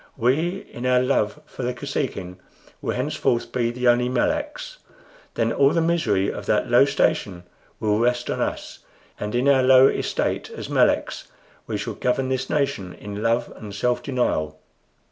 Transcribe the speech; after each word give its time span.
We, 0.17 0.65
in 0.73 0.87
our 0.87 0.99
love 0.99 1.39
for 1.45 1.61
the 1.61 1.75
Kosekin, 1.75 2.37
will 2.81 2.95
henceforth 2.95 3.51
be 3.51 3.69
the 3.69 3.87
only 3.87 4.09
Meleks. 4.09 4.79
Then 5.35 5.53
all 5.53 5.69
the 5.73 5.79
misery 5.79 6.33
of 6.33 6.47
that 6.47 6.67
low 6.67 6.85
station 6.85 7.43
will 7.79 7.99
rest 7.99 8.27
on 8.31 8.41
us; 8.41 8.79
and 9.19 9.35
in 9.35 9.47
our 9.47 9.61
low 9.61 9.85
estate 9.87 10.49
as 10.49 10.69
Meleks 10.69 11.27
we 11.67 11.77
shall 11.77 11.93
govern 11.93 12.29
this 12.29 12.49
nation 12.49 12.95
in 12.95 13.21
love 13.21 13.53
and 13.55 13.75
self 13.75 14.01
denial. 14.01 14.59